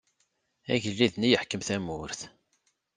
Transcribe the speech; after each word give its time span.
Agellid-nni 0.73 1.27
yeḥkem 1.29 1.61
tamurt. 1.67 2.21